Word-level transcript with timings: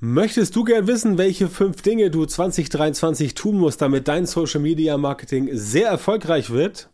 Möchtest 0.00 0.54
du 0.54 0.62
gern 0.62 0.86
wissen, 0.86 1.18
welche 1.18 1.48
fünf 1.48 1.82
Dinge 1.82 2.08
du 2.12 2.24
2023 2.24 3.34
tun 3.34 3.58
musst, 3.58 3.82
damit 3.82 4.06
dein 4.06 4.26
Social 4.26 4.60
Media 4.60 4.96
Marketing 4.96 5.48
sehr 5.50 5.88
erfolgreich 5.88 6.50
wird? 6.50 6.88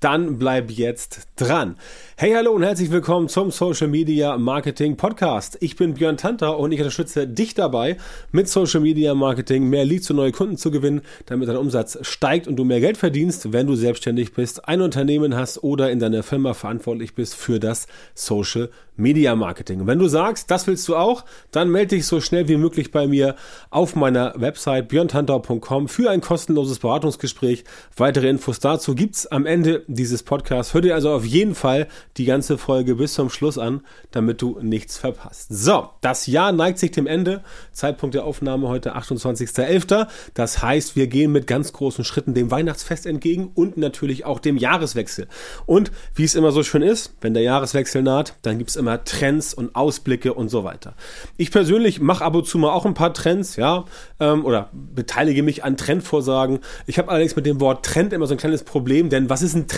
Dann 0.00 0.36
bleib 0.36 0.70
jetzt 0.70 1.26
dran. 1.36 1.76
Hey, 2.16 2.32
hallo 2.34 2.52
und 2.52 2.62
herzlich 2.62 2.90
willkommen 2.90 3.30
zum 3.30 3.50
Social 3.50 3.88
Media 3.88 4.36
Marketing 4.36 4.98
Podcast. 4.98 5.56
Ich 5.60 5.76
bin 5.76 5.94
Björn 5.94 6.18
Tanter 6.18 6.58
und 6.58 6.72
ich 6.72 6.80
unterstütze 6.80 7.26
dich 7.26 7.54
dabei, 7.54 7.96
mit 8.30 8.46
Social 8.46 8.80
Media 8.80 9.14
Marketing 9.14 9.70
mehr 9.70 9.86
Leads 9.86 10.10
und 10.10 10.16
neue 10.16 10.32
Kunden 10.32 10.58
zu 10.58 10.70
gewinnen, 10.70 11.00
damit 11.24 11.48
dein 11.48 11.56
Umsatz 11.56 11.98
steigt 12.02 12.46
und 12.46 12.56
du 12.56 12.64
mehr 12.64 12.80
Geld 12.80 12.98
verdienst, 12.98 13.54
wenn 13.54 13.66
du 13.66 13.74
selbstständig 13.74 14.34
bist, 14.34 14.68
ein 14.68 14.82
Unternehmen 14.82 15.34
hast 15.34 15.64
oder 15.64 15.90
in 15.90 15.98
deiner 15.98 16.22
Firma 16.22 16.52
verantwortlich 16.52 17.14
bist 17.14 17.34
für 17.34 17.58
das 17.58 17.86
Social 18.14 18.68
Media 18.96 19.36
Marketing. 19.36 19.80
Und 19.80 19.86
wenn 19.86 19.98
du 19.98 20.08
sagst, 20.08 20.50
das 20.50 20.66
willst 20.66 20.88
du 20.88 20.96
auch, 20.96 21.24
dann 21.50 21.70
melde 21.70 21.96
dich 21.96 22.06
so 22.06 22.20
schnell 22.20 22.48
wie 22.48 22.56
möglich 22.56 22.90
bei 22.90 23.06
mir 23.06 23.36
auf 23.70 23.94
meiner 23.94 24.34
Website 24.36 24.88
björntantau.com 24.88 25.88
für 25.88 26.10
ein 26.10 26.20
kostenloses 26.20 26.78
Beratungsgespräch. 26.78 27.64
Weitere 27.96 28.28
Infos 28.28 28.58
dazu 28.58 28.94
gibt's 28.94 29.26
am 29.26 29.44
Ende 29.44 29.84
dieses 29.86 30.22
Podcasts. 30.22 30.74
Hör 30.74 30.80
dir 30.80 30.94
also 30.94 31.10
auf 31.10 31.24
jeden 31.24 31.54
Fall 31.54 31.88
die 32.16 32.24
ganze 32.24 32.58
Folge 32.58 32.96
bis 32.96 33.14
zum 33.14 33.30
Schluss 33.30 33.58
an, 33.58 33.82
damit 34.10 34.42
du 34.42 34.58
nichts 34.60 34.98
verpasst. 34.98 35.46
So, 35.50 35.90
das 36.00 36.26
Jahr 36.26 36.52
neigt 36.52 36.78
sich 36.78 36.90
dem 36.90 37.06
Ende. 37.06 37.42
Zeitpunkt 37.72 38.14
der 38.14 38.24
Aufnahme 38.24 38.68
heute 38.68 38.96
28.11. 38.96 40.06
Das 40.34 40.62
heißt, 40.62 40.96
wir 40.96 41.06
gehen 41.06 41.32
mit 41.32 41.46
ganz 41.46 41.72
großen 41.72 42.04
Schritten 42.04 42.34
dem 42.34 42.50
Weihnachtsfest 42.50 43.06
entgegen 43.06 43.50
und 43.54 43.76
natürlich 43.76 44.24
auch 44.24 44.40
dem 44.40 44.56
Jahreswechsel. 44.56 45.28
Und 45.66 45.92
wie 46.14 46.24
es 46.24 46.34
immer 46.34 46.52
so 46.52 46.62
schön 46.62 46.82
ist, 46.82 47.14
wenn 47.20 47.34
der 47.34 47.42
Jahreswechsel 47.42 48.02
naht, 48.02 48.34
dann 48.42 48.58
gibt's 48.58 48.76
immer 48.76 49.04
Trends 49.04 49.54
und 49.54 49.74
Ausblicke 49.74 50.34
und 50.34 50.48
so 50.48 50.64
weiter. 50.64 50.94
Ich 51.36 51.50
persönlich 51.50 52.00
mache 52.00 52.24
ab 52.24 52.34
und 52.34 52.46
zu 52.46 52.58
mal 52.58 52.70
auch 52.70 52.86
ein 52.86 52.94
paar 52.94 53.14
Trends, 53.14 53.56
ja, 53.56 53.84
ähm, 54.20 54.44
oder 54.44 54.70
beteilige 54.72 55.42
mich 55.42 55.64
an 55.64 55.76
Trendvorsagen. 55.76 56.60
Ich 56.86 56.98
habe 56.98 57.10
allerdings 57.10 57.36
mit 57.36 57.46
dem 57.46 57.60
Wort 57.60 57.84
Trend 57.84 58.12
immer 58.12 58.26
so 58.26 58.34
ein 58.34 58.38
kleines 58.38 58.64
Problem, 58.64 59.10
denn 59.10 59.30
was 59.30 59.42
ist 59.42 59.54
ein 59.54 59.68
Trend? 59.68 59.75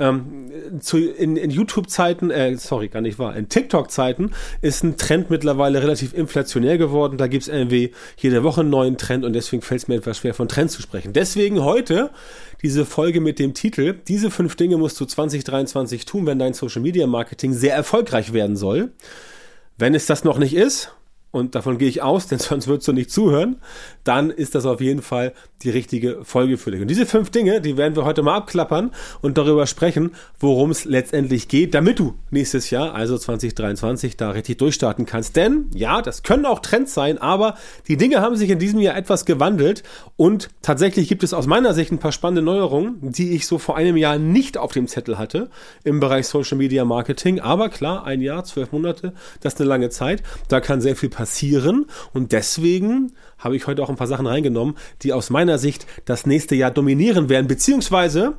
Ähm, 0.00 0.80
zu, 0.80 0.98
in, 0.98 1.36
in 1.36 1.50
YouTube-Zeiten, 1.50 2.30
äh, 2.30 2.56
sorry, 2.56 2.88
gar 2.88 3.00
nicht 3.00 3.18
wahr, 3.18 3.36
in 3.36 3.48
TikTok-Zeiten 3.48 4.30
ist 4.60 4.84
ein 4.84 4.96
Trend 4.96 5.28
mittlerweile 5.28 5.82
relativ 5.82 6.14
inflationär 6.14 6.78
geworden. 6.78 7.18
Da 7.18 7.26
gibt's 7.26 7.48
irgendwie 7.48 7.92
jede 8.16 8.44
Woche 8.44 8.60
einen 8.60 8.70
neuen 8.70 8.96
Trend 8.96 9.24
und 9.24 9.32
deswegen 9.32 9.62
fällt 9.62 9.82
es 9.82 9.88
mir 9.88 9.96
etwas 9.96 10.18
schwer, 10.18 10.34
von 10.34 10.48
Trend 10.48 10.70
zu 10.70 10.82
sprechen. 10.82 11.12
Deswegen 11.12 11.64
heute 11.64 12.10
diese 12.62 12.84
Folge 12.84 13.20
mit 13.20 13.38
dem 13.38 13.54
Titel, 13.54 13.94
diese 14.06 14.30
fünf 14.30 14.54
Dinge 14.56 14.76
musst 14.76 15.00
du 15.00 15.04
2023 15.04 16.04
tun, 16.04 16.26
wenn 16.26 16.38
dein 16.38 16.54
Social 16.54 16.82
Media 16.82 17.06
Marketing 17.06 17.52
sehr 17.52 17.74
erfolgreich 17.74 18.32
werden 18.32 18.56
soll. 18.56 18.92
Wenn 19.78 19.94
es 19.94 20.06
das 20.06 20.24
noch 20.24 20.38
nicht 20.38 20.54
ist, 20.54 20.92
und 21.30 21.54
davon 21.54 21.76
gehe 21.76 21.88
ich 21.88 22.02
aus, 22.02 22.26
denn 22.28 22.38
sonst 22.38 22.68
würdest 22.68 22.88
du 22.88 22.92
nicht 22.92 23.10
zuhören, 23.10 23.60
dann 24.04 24.30
ist 24.30 24.54
das 24.54 24.64
auf 24.66 24.80
jeden 24.80 25.02
Fall 25.02 25.32
die 25.62 25.70
richtige 25.70 26.24
Folge 26.24 26.56
für 26.56 26.70
dich. 26.70 26.80
Und 26.80 26.88
diese 26.88 27.04
fünf 27.04 27.30
Dinge, 27.30 27.60
die 27.60 27.76
werden 27.76 27.96
wir 27.96 28.04
heute 28.04 28.22
mal 28.22 28.36
abklappern 28.36 28.92
und 29.20 29.36
darüber 29.36 29.66
sprechen, 29.66 30.12
worum 30.38 30.70
es 30.70 30.84
letztendlich 30.84 31.48
geht, 31.48 31.74
damit 31.74 31.98
du 31.98 32.14
nächstes 32.30 32.70
Jahr, 32.70 32.94
also 32.94 33.18
2023, 33.18 34.16
da 34.16 34.30
richtig 34.30 34.58
durchstarten 34.58 35.04
kannst. 35.04 35.36
Denn 35.36 35.66
ja, 35.74 36.00
das 36.00 36.22
können 36.22 36.46
auch 36.46 36.60
Trends 36.60 36.94
sein, 36.94 37.18
aber 37.18 37.56
die 37.88 37.96
Dinge 37.96 38.20
haben 38.20 38.36
sich 38.36 38.50
in 38.50 38.58
diesem 38.58 38.80
Jahr 38.80 38.96
etwas 38.96 39.24
gewandelt 39.24 39.82
und 40.16 40.48
tatsächlich 40.62 41.08
gibt 41.08 41.22
es 41.22 41.34
aus 41.34 41.46
meiner 41.46 41.74
Sicht 41.74 41.92
ein 41.92 41.98
paar 41.98 42.12
spannende 42.12 42.42
Neuerungen, 42.42 42.98
die 43.12 43.32
ich 43.32 43.46
so 43.46 43.58
vor 43.58 43.76
einem 43.76 43.96
Jahr 43.96 44.18
nicht 44.18 44.56
auf 44.56 44.72
dem 44.72 44.86
Zettel 44.86 45.18
hatte 45.18 45.50
im 45.84 46.00
Bereich 46.00 46.28
Social 46.28 46.56
Media 46.56 46.84
Marketing. 46.84 47.40
Aber 47.40 47.68
klar, 47.68 48.04
ein 48.04 48.20
Jahr, 48.20 48.44
zwölf 48.44 48.72
Monate, 48.72 49.12
das 49.40 49.54
ist 49.54 49.60
eine 49.60 49.68
lange 49.68 49.90
Zeit. 49.90 50.22
Da 50.48 50.60
kann 50.60 50.80
sehr 50.80 50.96
viel 50.96 51.08
passieren 51.08 51.17
und 52.12 52.32
deswegen 52.32 53.12
habe 53.38 53.56
ich 53.56 53.66
heute 53.66 53.82
auch 53.82 53.90
ein 53.90 53.96
paar 53.96 54.06
Sachen 54.06 54.26
reingenommen, 54.26 54.76
die 55.02 55.12
aus 55.12 55.30
meiner 55.30 55.58
Sicht 55.58 55.86
das 56.04 56.26
nächste 56.26 56.54
Jahr 56.54 56.70
dominieren 56.70 57.28
werden, 57.28 57.46
beziehungsweise 57.46 58.38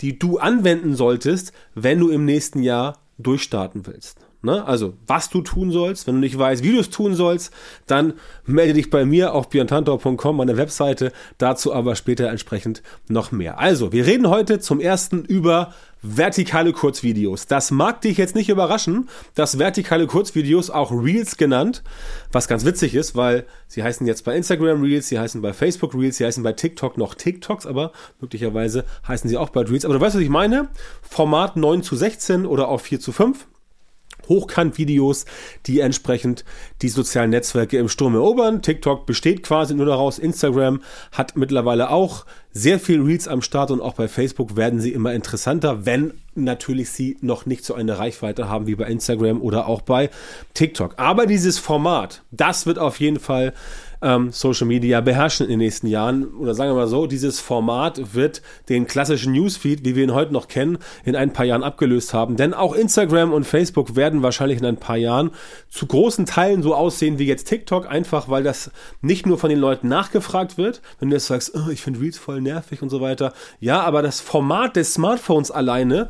die 0.00 0.18
du 0.18 0.38
anwenden 0.38 0.94
solltest, 0.94 1.52
wenn 1.74 1.98
du 1.98 2.08
im 2.08 2.24
nächsten 2.24 2.62
Jahr 2.62 2.98
durchstarten 3.18 3.86
willst. 3.86 4.27
Ne? 4.40 4.64
Also, 4.64 4.94
was 5.06 5.30
du 5.30 5.40
tun 5.40 5.72
sollst, 5.72 6.06
wenn 6.06 6.14
du 6.14 6.20
nicht 6.20 6.38
weißt, 6.38 6.62
wie 6.62 6.70
du 6.70 6.78
es 6.78 6.90
tun 6.90 7.14
sollst, 7.14 7.52
dann 7.86 8.14
melde 8.46 8.74
dich 8.74 8.88
bei 8.88 9.04
mir 9.04 9.34
auf 9.34 9.48
björntantor.com, 9.48 10.36
meine 10.36 10.56
Webseite, 10.56 11.12
dazu 11.38 11.74
aber 11.74 11.96
später 11.96 12.28
entsprechend 12.28 12.82
noch 13.08 13.32
mehr. 13.32 13.58
Also, 13.58 13.92
wir 13.92 14.06
reden 14.06 14.28
heute 14.28 14.60
zum 14.60 14.78
ersten 14.78 15.24
über 15.24 15.74
vertikale 16.02 16.72
Kurzvideos. 16.72 17.48
Das 17.48 17.72
mag 17.72 18.00
dich 18.02 18.16
jetzt 18.16 18.36
nicht 18.36 18.48
überraschen, 18.48 19.08
dass 19.34 19.58
vertikale 19.58 20.06
Kurzvideos 20.06 20.70
auch 20.70 20.92
Reels 20.92 21.36
genannt, 21.36 21.82
was 22.30 22.46
ganz 22.46 22.64
witzig 22.64 22.94
ist, 22.94 23.16
weil 23.16 23.44
sie 23.66 23.82
heißen 23.82 24.06
jetzt 24.06 24.24
bei 24.24 24.36
Instagram 24.36 24.82
Reels, 24.82 25.08
sie 25.08 25.18
heißen 25.18 25.42
bei 25.42 25.52
Facebook 25.52 25.94
Reels, 25.94 26.18
sie 26.18 26.24
heißen 26.24 26.44
bei 26.44 26.52
TikTok 26.52 26.96
noch 26.96 27.16
TikToks, 27.16 27.66
aber 27.66 27.90
möglicherweise 28.20 28.84
heißen 29.08 29.28
sie 29.28 29.36
auch 29.36 29.48
bei 29.48 29.62
Reels. 29.62 29.84
Aber 29.84 29.94
du 29.94 30.00
weißt, 30.00 30.14
was 30.14 30.22
ich 30.22 30.28
meine? 30.28 30.68
Format 31.02 31.56
9 31.56 31.82
zu 31.82 31.96
16 31.96 32.46
oder 32.46 32.68
auch 32.68 32.80
4 32.80 33.00
zu 33.00 33.10
5. 33.10 33.48
Hochkant-Videos, 34.28 35.24
die 35.66 35.80
entsprechend 35.80 36.44
die 36.82 36.88
sozialen 36.88 37.30
Netzwerke 37.30 37.78
im 37.78 37.88
Sturm 37.88 38.14
erobern. 38.14 38.62
TikTok 38.62 39.06
besteht 39.06 39.42
quasi 39.42 39.74
nur 39.74 39.86
daraus. 39.86 40.18
Instagram 40.18 40.82
hat 41.12 41.36
mittlerweile 41.36 41.90
auch 41.90 42.26
sehr 42.52 42.80
viel 42.80 43.00
Reels 43.00 43.28
am 43.28 43.42
Start 43.42 43.70
und 43.70 43.80
auch 43.80 43.94
bei 43.94 44.08
Facebook 44.08 44.56
werden 44.56 44.80
sie 44.80 44.92
immer 44.92 45.12
interessanter, 45.12 45.86
wenn 45.86 46.14
natürlich 46.34 46.90
sie 46.90 47.16
noch 47.20 47.46
nicht 47.46 47.64
so 47.64 47.74
eine 47.74 47.98
Reichweite 47.98 48.48
haben 48.48 48.66
wie 48.66 48.74
bei 48.74 48.86
Instagram 48.86 49.40
oder 49.40 49.66
auch 49.66 49.82
bei 49.82 50.10
TikTok. 50.54 50.94
Aber 50.96 51.26
dieses 51.26 51.58
Format, 51.58 52.22
das 52.30 52.66
wird 52.66 52.78
auf 52.78 53.00
jeden 53.00 53.20
Fall 53.20 53.52
ähm, 54.02 54.30
Social 54.30 54.66
Media 54.66 55.00
beherrschen 55.00 55.46
in 55.46 55.50
den 55.50 55.58
nächsten 55.58 55.86
Jahren. 55.86 56.34
Oder 56.34 56.54
sagen 56.54 56.70
wir 56.70 56.76
mal 56.76 56.88
so, 56.88 57.06
dieses 57.06 57.40
Format 57.40 58.14
wird 58.14 58.42
den 58.68 58.86
klassischen 58.86 59.32
Newsfeed, 59.32 59.84
wie 59.84 59.96
wir 59.96 60.04
ihn 60.04 60.14
heute 60.14 60.32
noch 60.32 60.48
kennen, 60.48 60.78
in 61.04 61.16
ein 61.16 61.32
paar 61.32 61.44
Jahren 61.44 61.62
abgelöst 61.62 62.14
haben. 62.14 62.36
Denn 62.36 62.54
auch 62.54 62.74
Instagram 62.74 63.32
und 63.32 63.44
Facebook 63.44 63.96
werden 63.96 64.22
wahrscheinlich 64.22 64.58
in 64.58 64.66
ein 64.66 64.76
paar 64.76 64.96
Jahren 64.96 65.30
zu 65.68 65.86
großen 65.86 66.26
Teilen 66.26 66.62
so 66.62 66.74
aussehen 66.74 67.18
wie 67.18 67.26
jetzt 67.26 67.48
TikTok, 67.48 67.88
einfach 67.88 68.28
weil 68.28 68.42
das 68.42 68.70
nicht 69.00 69.26
nur 69.26 69.38
von 69.38 69.50
den 69.50 69.58
Leuten 69.58 69.88
nachgefragt 69.88 70.58
wird. 70.58 70.80
Wenn 71.00 71.10
du 71.10 71.16
jetzt 71.16 71.26
sagst, 71.26 71.54
oh, 71.54 71.70
ich 71.70 71.82
finde 71.82 72.00
Reels 72.00 72.18
voll 72.18 72.40
nervig 72.40 72.82
und 72.82 72.90
so 72.90 73.00
weiter. 73.00 73.32
Ja, 73.60 73.80
aber 73.82 74.02
das 74.02 74.20
Format 74.20 74.76
des 74.76 74.94
Smartphones 74.94 75.50
alleine 75.50 76.08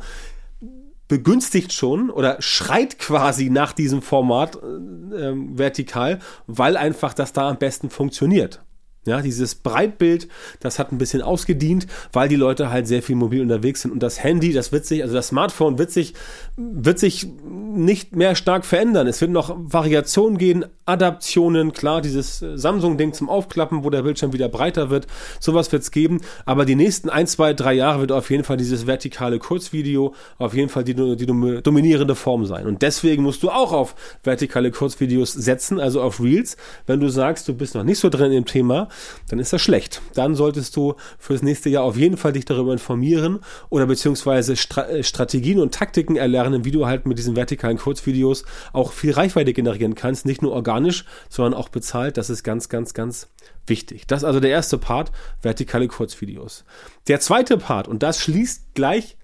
begünstigt 1.09 1.73
schon 1.73 2.09
oder 2.09 2.37
schreit 2.39 2.97
quasi 2.99 3.49
nach 3.49 3.73
diesem 3.73 4.01
Format 4.01 4.55
äh, 4.55 5.27
ähm, 5.27 5.57
vertikal, 5.57 6.19
weil 6.47 6.77
einfach 6.77 7.13
das 7.13 7.33
da 7.33 7.49
am 7.49 7.57
besten 7.57 7.89
funktioniert. 7.89 8.61
Ja, 9.05 9.21
dieses 9.21 9.55
Breitbild, 9.55 10.27
das 10.59 10.77
hat 10.77 10.91
ein 10.91 10.97
bisschen 10.97 11.21
ausgedient, 11.21 11.87
weil 12.11 12.27
die 12.27 12.35
Leute 12.35 12.69
halt 12.69 12.85
sehr 12.85 13.01
viel 13.01 13.15
mobil 13.15 13.41
unterwegs 13.41 13.81
sind 13.81 13.91
und 13.91 14.03
das 14.03 14.21
Handy, 14.21 14.51
das 14.51 14.73
wird 14.73 14.85
sich, 14.85 15.01
also 15.01 15.15
das 15.15 15.29
Smartphone 15.29 15.77
wird 15.77 15.89
sich, 15.89 16.13
wird 16.57 16.99
sich 16.99 17.25
nicht 17.45 18.15
mehr 18.15 18.35
stark 18.35 18.65
verändern. 18.65 19.07
Es 19.07 19.21
wird 19.21 19.31
noch 19.31 19.55
Variationen 19.57 20.37
gehen, 20.37 20.65
Adaptionen, 20.85 21.71
klar, 21.71 22.01
dieses 22.01 22.39
Samsung-Ding 22.39 23.13
zum 23.13 23.29
Aufklappen, 23.29 23.85
wo 23.85 23.89
der 23.89 24.01
Bildschirm 24.01 24.33
wieder 24.33 24.49
breiter 24.49 24.89
wird, 24.89 25.07
sowas 25.39 25.71
wird 25.71 25.83
es 25.83 25.91
geben, 25.91 26.19
aber 26.45 26.65
die 26.65 26.75
nächsten 26.75 27.09
ein, 27.09 27.25
zwei, 27.25 27.53
drei 27.53 27.73
Jahre 27.73 28.01
wird 28.01 28.11
auf 28.11 28.29
jeden 28.29 28.43
Fall 28.43 28.57
dieses 28.57 28.85
vertikale 28.85 29.39
Kurzvideo 29.39 30.13
auf 30.37 30.53
jeden 30.53 30.69
Fall 30.69 30.83
die, 30.83 30.93
die 30.93 31.25
dominierende 31.25 32.15
Form 32.15 32.45
sein. 32.45 32.67
Und 32.67 32.81
deswegen 32.81 33.23
musst 33.23 33.43
du 33.43 33.49
auch 33.49 33.71
auf 33.71 33.95
vertikale 34.23 34.71
Kurzvideos 34.71 35.31
setzen, 35.31 35.79
also 35.79 36.01
auf 36.01 36.21
Reels, 36.21 36.57
wenn 36.85 36.99
du 36.99 37.07
sagst, 37.07 37.47
du 37.47 37.53
bist 37.53 37.75
noch 37.75 37.83
nicht 37.83 37.99
so 37.99 38.09
drin 38.09 38.33
im 38.33 38.45
Thema, 38.45 38.89
dann 39.29 39.39
ist 39.39 39.53
das 39.53 39.61
schlecht. 39.61 40.01
Dann 40.13 40.35
solltest 40.35 40.75
du 40.75 40.95
fürs 41.17 41.41
nächste 41.41 41.69
Jahr 41.69 41.83
auf 41.83 41.97
jeden 41.97 42.17
Fall 42.17 42.33
dich 42.33 42.45
darüber 42.45 42.73
informieren 42.73 43.39
oder 43.69 43.85
beziehungsweise 43.85 44.55
Stra 44.55 44.87
äh, 44.87 45.03
Strategien 45.03 45.59
und 45.59 45.73
Taktiken 45.73 46.15
erlernen, 46.15 46.65
wie 46.65 46.71
du 46.71 46.85
halt 46.85 47.05
mit 47.05 47.17
diesen 47.17 47.35
vertikalen 47.35 47.77
Kurzvideos 47.77 48.45
auch 48.73 48.91
viel 48.91 49.11
Reichweite 49.11 49.53
generieren 49.53 49.95
kannst. 49.95 50.25
Nicht 50.25 50.41
nur 50.41 50.51
organisch, 50.51 51.05
sondern 51.29 51.53
auch 51.53 51.69
bezahlt. 51.69 52.17
Das 52.17 52.29
ist 52.29 52.43
ganz, 52.43 52.69
ganz, 52.69 52.93
ganz 52.93 53.27
wichtig. 53.67 54.07
Das 54.07 54.21
ist 54.21 54.25
also 54.25 54.39
der 54.39 54.51
erste 54.51 54.77
Part, 54.77 55.11
vertikale 55.41 55.87
Kurzvideos. 55.87 56.65
Der 57.07 57.19
zweite 57.19 57.57
Part, 57.57 57.87
und 57.87 58.03
das 58.03 58.21
schließt 58.21 58.73
gleich 58.73 59.17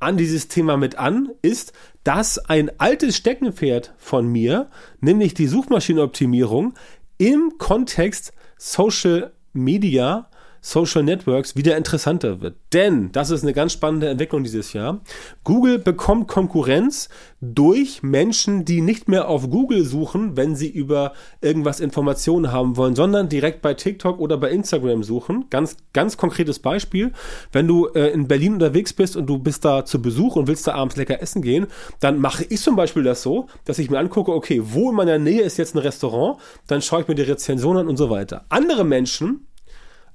an 0.00 0.16
dieses 0.16 0.48
Thema 0.48 0.76
mit 0.76 0.96
an, 0.96 1.30
ist, 1.42 1.72
dass 2.04 2.38
ein 2.38 2.70
altes 2.78 3.16
Steckenpferd 3.16 3.94
von 3.98 4.26
mir, 4.26 4.70
nämlich 5.00 5.34
die 5.34 5.46
Suchmaschinenoptimierung, 5.46 6.74
im 7.18 7.54
Kontext 7.58 8.32
Social 8.58 9.30
Media 9.54 10.26
Social 10.60 11.02
Networks 11.02 11.56
wieder 11.56 11.76
interessanter 11.76 12.40
wird. 12.40 12.56
Denn, 12.72 13.10
das 13.12 13.30
ist 13.30 13.42
eine 13.42 13.52
ganz 13.52 13.72
spannende 13.72 14.08
Entwicklung 14.08 14.44
dieses 14.44 14.72
Jahr, 14.72 15.00
Google 15.44 15.78
bekommt 15.78 16.28
Konkurrenz 16.28 17.08
durch 17.40 18.02
Menschen, 18.02 18.64
die 18.64 18.80
nicht 18.80 19.08
mehr 19.08 19.28
auf 19.28 19.48
Google 19.48 19.84
suchen, 19.84 20.36
wenn 20.36 20.56
sie 20.56 20.68
über 20.68 21.12
irgendwas 21.40 21.80
Informationen 21.80 22.52
haben 22.52 22.76
wollen, 22.76 22.96
sondern 22.96 23.28
direkt 23.28 23.62
bei 23.62 23.74
TikTok 23.74 24.18
oder 24.18 24.36
bei 24.36 24.50
Instagram 24.50 25.02
suchen. 25.02 25.46
Ganz, 25.50 25.76
ganz 25.92 26.16
konkretes 26.16 26.58
Beispiel. 26.58 27.12
Wenn 27.52 27.68
du 27.68 27.86
äh, 27.88 28.08
in 28.08 28.26
Berlin 28.26 28.54
unterwegs 28.54 28.92
bist 28.92 29.16
und 29.16 29.26
du 29.26 29.38
bist 29.38 29.64
da 29.64 29.84
zu 29.84 30.02
Besuch 30.02 30.36
und 30.36 30.48
willst 30.48 30.66
da 30.66 30.74
abends 30.74 30.96
lecker 30.96 31.22
essen 31.22 31.42
gehen, 31.42 31.68
dann 32.00 32.20
mache 32.20 32.44
ich 32.48 32.60
zum 32.60 32.76
Beispiel 32.76 33.04
das 33.04 33.22
so, 33.22 33.46
dass 33.64 33.78
ich 33.78 33.90
mir 33.90 33.98
angucke, 33.98 34.32
okay, 34.32 34.60
wo 34.64 34.90
in 34.90 34.96
meiner 34.96 35.18
Nähe 35.18 35.42
ist 35.42 35.58
jetzt 35.58 35.74
ein 35.74 35.78
Restaurant, 35.78 36.40
dann 36.66 36.82
schaue 36.82 37.02
ich 37.02 37.08
mir 37.08 37.14
die 37.14 37.22
Rezension 37.22 37.76
an 37.76 37.88
und 37.88 37.96
so 37.96 38.10
weiter. 38.10 38.44
Andere 38.48 38.84
Menschen, 38.84 39.46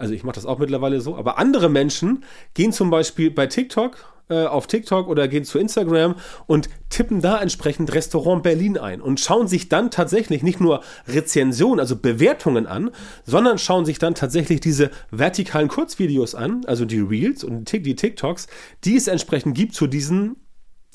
also 0.03 0.13
ich 0.13 0.23
mache 0.23 0.35
das 0.35 0.45
auch 0.45 0.59
mittlerweile 0.59 0.99
so, 0.99 1.15
aber 1.15 1.37
andere 1.37 1.69
Menschen 1.69 2.25
gehen 2.53 2.73
zum 2.73 2.89
Beispiel 2.89 3.31
bei 3.31 3.47
TikTok 3.47 4.13
äh, 4.29 4.45
auf 4.45 4.67
TikTok 4.67 5.07
oder 5.07 5.27
gehen 5.27 5.45
zu 5.45 5.59
Instagram 5.59 6.15
und 6.45 6.69
tippen 6.89 7.21
da 7.21 7.41
entsprechend 7.41 7.93
Restaurant 7.93 8.43
Berlin 8.43 8.77
ein 8.77 9.01
und 9.01 9.19
schauen 9.19 9.47
sich 9.47 9.69
dann 9.69 9.91
tatsächlich 9.91 10.43
nicht 10.43 10.59
nur 10.59 10.81
Rezensionen, 11.07 11.79
also 11.79 11.95
Bewertungen 11.95 12.67
an, 12.67 12.91
sondern 13.25 13.57
schauen 13.57 13.85
sich 13.85 13.99
dann 13.99 14.15
tatsächlich 14.15 14.59
diese 14.59 14.91
vertikalen 15.11 15.69
Kurzvideos 15.69 16.35
an, 16.35 16.65
also 16.65 16.85
die 16.85 16.99
Reels 16.99 17.43
und 17.43 17.71
die 17.71 17.95
TikToks, 17.95 18.47
die 18.83 18.95
es 18.95 19.07
entsprechend 19.07 19.55
gibt 19.55 19.73
zu 19.73 19.87
diesen 19.87 20.35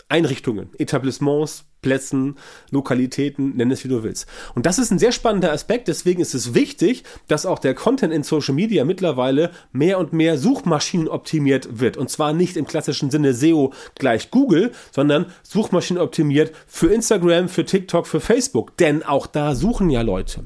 Einrichtungen, 0.09 0.71
Etablissements, 0.79 1.68
Plätzen, 1.89 2.37
Lokalitäten, 2.71 3.57
nenn 3.57 3.71
es 3.71 3.83
wie 3.83 3.89
du 3.89 4.03
willst. 4.03 4.27
Und 4.55 4.67
das 4.67 4.79
ist 4.79 4.91
ein 4.91 4.99
sehr 4.99 5.11
spannender 5.11 5.53
Aspekt, 5.53 5.89
deswegen 5.89 6.21
ist 6.21 6.35
es 6.35 6.53
wichtig, 6.53 7.03
dass 7.29 7.47
auch 7.47 7.59
der 7.59 7.73
Content 7.73 8.13
in 8.13 8.23
Social 8.23 8.55
Media 8.55 8.85
mittlerweile 8.85 9.53
mehr 9.73 9.99
und 9.99 10.13
mehr 10.13 10.37
Suchmaschinen 10.37 11.09
optimiert 11.09 11.81
wird. 11.81 11.97
Und 11.97 12.11
zwar 12.11 12.35
nicht 12.35 12.59
im 12.59 12.67
klassischen 12.67 13.11
Sinne 13.11 13.33
SEO 13.33 13.73
gleich 13.95 14.31
Google, 14.31 14.73
sondern 14.91 15.33
Suchmaschinen 15.43 16.03
optimiert 16.03 16.53
für 16.67 16.93
Instagram, 16.93 17.49
für 17.49 17.65
TikTok, 17.65 18.07
für 18.07 18.21
Facebook. 18.21 18.77
Denn 18.77 19.03
auch 19.03 19.27
da 19.27 19.55
suchen 19.55 19.89
ja 19.89 20.03
Leute. 20.03 20.45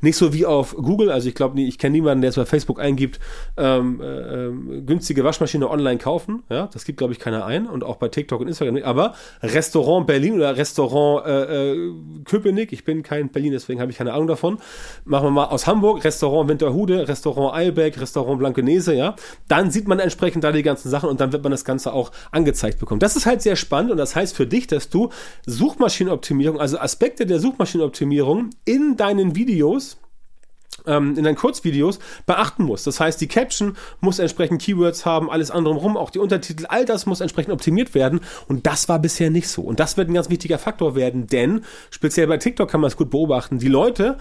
Nicht 0.00 0.16
so 0.16 0.32
wie 0.32 0.46
auf 0.46 0.76
Google, 0.76 1.10
also 1.10 1.28
ich 1.28 1.34
glaube, 1.34 1.60
ich 1.60 1.76
kenne 1.78 1.94
niemanden, 1.94 2.22
der 2.22 2.30
es 2.30 2.36
bei 2.36 2.46
Facebook 2.46 2.78
eingibt, 2.78 3.18
ähm, 3.56 4.00
äh, 4.00 4.80
günstige 4.82 5.24
Waschmaschine 5.24 5.68
online 5.68 5.98
kaufen. 5.98 6.44
Ja, 6.50 6.68
das 6.72 6.84
gibt, 6.84 6.98
glaube 6.98 7.12
ich, 7.12 7.18
keiner 7.18 7.44
ein. 7.46 7.66
Und 7.66 7.82
auch 7.82 7.96
bei 7.96 8.06
TikTok 8.06 8.40
und 8.40 8.46
Instagram 8.46 8.74
nicht. 8.74 8.86
Aber 8.86 9.14
Restaurant 9.42 10.06
Berlin 10.06 10.34
oder 10.34 10.56
Restaurant 10.56 10.83
Restaurant 10.84 11.26
äh, 11.26 11.72
äh, 11.72 11.92
Köpenick. 12.24 12.72
Ich 12.72 12.84
bin 12.84 13.02
kein 13.02 13.30
Berlin, 13.30 13.52
deswegen 13.52 13.80
habe 13.80 13.90
ich 13.90 13.98
keine 13.98 14.12
Ahnung 14.12 14.26
davon. 14.26 14.58
Machen 15.04 15.26
wir 15.26 15.30
mal 15.30 15.44
aus 15.46 15.66
Hamburg, 15.66 16.04
Restaurant 16.04 16.48
Winterhude, 16.48 17.08
Restaurant 17.08 17.54
Eilbeck, 17.54 18.00
Restaurant 18.00 18.38
Blankenese, 18.38 18.94
ja. 18.94 19.16
Dann 19.48 19.70
sieht 19.70 19.88
man 19.88 19.98
entsprechend 19.98 20.44
da 20.44 20.52
die 20.52 20.62
ganzen 20.62 20.90
Sachen 20.90 21.08
und 21.08 21.20
dann 21.20 21.32
wird 21.32 21.42
man 21.42 21.52
das 21.52 21.64
Ganze 21.64 21.92
auch 21.92 22.12
angezeigt 22.30 22.78
bekommen. 22.78 23.00
Das 23.00 23.16
ist 23.16 23.26
halt 23.26 23.42
sehr 23.42 23.56
spannend 23.56 23.90
und 23.90 23.98
das 23.98 24.14
heißt 24.14 24.36
für 24.36 24.46
dich, 24.46 24.66
dass 24.66 24.88
du 24.90 25.10
Suchmaschinenoptimierung, 25.46 26.60
also 26.60 26.78
Aspekte 26.78 27.26
der 27.26 27.40
Suchmaschinenoptimierung 27.40 28.50
in 28.64 28.96
deinen 28.96 29.34
Videos 29.34 29.98
ähm, 30.86 31.16
in 31.16 31.24
deinen 31.24 31.36
Kurzvideos 31.36 31.98
beachten 32.26 32.64
musst. 32.64 32.86
Das 32.86 33.00
heißt, 33.00 33.20
die 33.20 33.28
Caption 33.28 33.76
muss 34.00 34.18
entsprechend 34.18 34.62
Keywords 34.62 35.06
haben, 35.06 35.30
alles 35.30 35.50
andere 35.50 35.74
rum, 35.74 35.96
auch 35.96 36.10
die 36.10 36.18
Untertitel, 36.18 36.66
all 36.68 36.84
das 36.84 37.06
muss 37.06 37.20
entsprechend 37.20 37.52
optimiert 37.52 37.94
werden. 37.94 38.20
Und 38.48 38.66
das 38.66 38.88
war 38.88 38.98
bisher 38.98 39.30
nicht 39.30 39.48
so. 39.48 39.62
Und 39.62 39.80
das 39.80 39.96
wird 39.96 40.08
ein 40.08 40.14
ganz 40.14 40.30
wichtiger 40.30 40.58
Faktor 40.58 40.94
werden, 40.94 41.26
denn 41.26 41.64
speziell 41.90 42.26
bei 42.26 42.38
TikTok 42.38 42.70
kann 42.70 42.80
man 42.80 42.88
es 42.88 42.96
gut 42.96 43.10
beobachten. 43.10 43.58
Die 43.58 43.68
Leute 43.68 44.18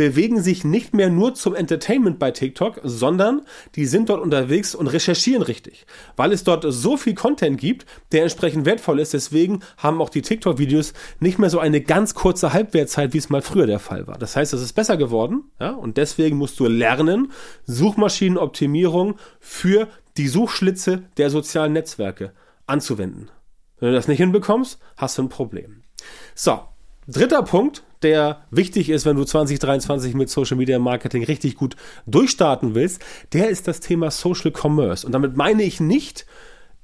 bewegen 0.00 0.42
sich 0.42 0.64
nicht 0.64 0.94
mehr 0.94 1.10
nur 1.10 1.34
zum 1.34 1.54
Entertainment 1.54 2.18
bei 2.18 2.30
TikTok, 2.30 2.80
sondern 2.82 3.42
die 3.74 3.84
sind 3.84 4.08
dort 4.08 4.22
unterwegs 4.22 4.74
und 4.74 4.86
recherchieren 4.86 5.42
richtig, 5.42 5.84
weil 6.16 6.32
es 6.32 6.42
dort 6.42 6.64
so 6.66 6.96
viel 6.96 7.12
Content 7.12 7.60
gibt, 7.60 7.84
der 8.10 8.22
entsprechend 8.22 8.64
wertvoll 8.64 8.98
ist. 8.98 9.12
Deswegen 9.12 9.60
haben 9.76 10.00
auch 10.00 10.08
die 10.08 10.22
TikTok-Videos 10.22 10.94
nicht 11.18 11.38
mehr 11.38 11.50
so 11.50 11.58
eine 11.58 11.82
ganz 11.82 12.14
kurze 12.14 12.54
Halbwertzeit, 12.54 13.12
wie 13.12 13.18
es 13.18 13.28
mal 13.28 13.42
früher 13.42 13.66
der 13.66 13.78
Fall 13.78 14.06
war. 14.06 14.16
Das 14.16 14.36
heißt, 14.36 14.54
es 14.54 14.62
ist 14.62 14.72
besser 14.72 14.96
geworden, 14.96 15.50
ja, 15.60 15.72
und 15.72 15.98
deswegen 15.98 16.38
musst 16.38 16.58
du 16.60 16.66
lernen, 16.66 17.30
Suchmaschinenoptimierung 17.66 19.18
für 19.38 19.86
die 20.16 20.28
Suchschlitze 20.28 21.02
der 21.18 21.28
sozialen 21.28 21.74
Netzwerke 21.74 22.32
anzuwenden. 22.66 23.30
Wenn 23.80 23.90
du 23.90 23.94
das 23.94 24.08
nicht 24.08 24.16
hinbekommst, 24.16 24.78
hast 24.96 25.18
du 25.18 25.24
ein 25.24 25.28
Problem. 25.28 25.82
So, 26.34 26.60
dritter 27.06 27.42
Punkt, 27.42 27.82
der 28.02 28.42
wichtig 28.50 28.90
ist, 28.90 29.06
wenn 29.06 29.16
du 29.16 29.24
2023 29.24 30.14
mit 30.14 30.30
Social 30.30 30.56
Media 30.56 30.78
Marketing 30.78 31.24
richtig 31.24 31.56
gut 31.56 31.76
durchstarten 32.06 32.74
willst, 32.74 33.02
der 33.32 33.48
ist 33.48 33.68
das 33.68 33.80
Thema 33.80 34.10
Social 34.10 34.52
Commerce. 34.52 35.06
Und 35.06 35.12
damit 35.12 35.36
meine 35.36 35.62
ich 35.62 35.80
nicht 35.80 36.26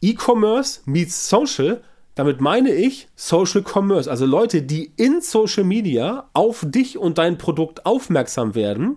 E-Commerce 0.02 0.80
meets 0.84 1.28
Social, 1.28 1.82
damit 2.14 2.40
meine 2.40 2.72
ich 2.72 3.08
Social 3.14 3.62
Commerce, 3.62 4.10
also 4.10 4.24
Leute, 4.24 4.62
die 4.62 4.92
in 4.96 5.20
Social 5.20 5.64
Media 5.64 6.28
auf 6.32 6.64
dich 6.66 6.96
und 6.96 7.18
dein 7.18 7.38
Produkt 7.38 7.84
aufmerksam 7.84 8.54
werden 8.54 8.94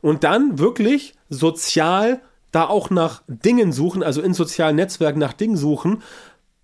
und 0.00 0.24
dann 0.24 0.58
wirklich 0.58 1.14
sozial 1.28 2.22
da 2.50 2.66
auch 2.66 2.90
nach 2.90 3.22
Dingen 3.28 3.72
suchen, 3.72 4.02
also 4.02 4.20
in 4.22 4.34
sozialen 4.34 4.76
Netzwerken 4.76 5.18
nach 5.18 5.32
Dingen 5.32 5.56
suchen, 5.56 6.02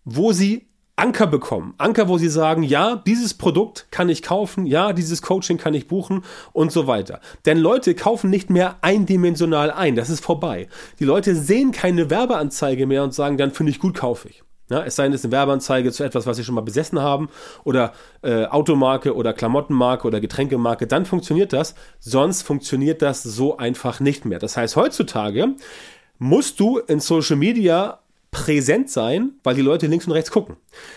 wo 0.04 0.32
sie 0.32 0.67
Anker 0.98 1.28
bekommen. 1.28 1.74
Anker, 1.78 2.08
wo 2.08 2.18
sie 2.18 2.28
sagen, 2.28 2.62
ja, 2.62 2.96
dieses 2.96 3.34
Produkt 3.34 3.86
kann 3.90 4.08
ich 4.08 4.22
kaufen, 4.22 4.66
ja, 4.66 4.92
dieses 4.92 5.22
Coaching 5.22 5.56
kann 5.56 5.74
ich 5.74 5.86
buchen 5.86 6.24
und 6.52 6.72
so 6.72 6.86
weiter. 6.86 7.20
Denn 7.46 7.58
Leute 7.58 7.94
kaufen 7.94 8.30
nicht 8.30 8.50
mehr 8.50 8.76
eindimensional 8.80 9.70
ein, 9.70 9.94
das 9.94 10.10
ist 10.10 10.24
vorbei. 10.24 10.68
Die 10.98 11.04
Leute 11.04 11.36
sehen 11.36 11.70
keine 11.70 12.10
Werbeanzeige 12.10 12.86
mehr 12.86 13.04
und 13.04 13.14
sagen, 13.14 13.36
dann 13.38 13.52
finde 13.52 13.70
ich 13.70 13.78
gut, 13.78 13.94
kaufe 13.94 14.28
ich. 14.28 14.42
Ja, 14.70 14.82
es 14.82 14.96
sei 14.96 15.04
denn, 15.04 15.12
es 15.12 15.20
ist 15.20 15.26
eine 15.26 15.32
Werbeanzeige 15.32 15.92
zu 15.92 16.04
etwas, 16.04 16.26
was 16.26 16.36
sie 16.36 16.44
schon 16.44 16.56
mal 16.56 16.62
besessen 16.62 17.00
haben 17.00 17.28
oder 17.64 17.92
äh, 18.22 18.44
Automarke 18.46 19.14
oder 19.14 19.32
Klamottenmarke 19.32 20.06
oder 20.06 20.20
Getränkemarke, 20.20 20.86
dann 20.86 21.06
funktioniert 21.06 21.52
das. 21.52 21.74
Sonst 22.00 22.42
funktioniert 22.42 23.00
das 23.00 23.22
so 23.22 23.56
einfach 23.56 24.00
nicht 24.00 24.24
mehr. 24.26 24.40
Das 24.40 24.56
heißt, 24.56 24.76
heutzutage 24.76 25.54
musst 26.18 26.60
du 26.60 26.78
in 26.78 27.00
Social 27.00 27.36
Media 27.36 28.00
präsent 28.30 28.90
sein, 28.90 29.32
weil 29.42 29.54
die 29.54 29.62
Leute 29.62 29.86
links 29.86 30.06
und 30.06 30.12
rechts 30.12 30.30
gucken. 30.30 30.56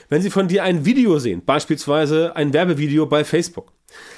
Wenn 0.10 0.22
sie 0.22 0.30
von 0.30 0.48
dir 0.48 0.63
ein 0.63 0.86
Video 0.86 1.19
sehen, 1.19 1.44
beispielsweise 1.45 2.36
ein 2.36 2.54
Werbevideo 2.54 3.06
bei 3.06 3.24
Facebook, 3.24 3.72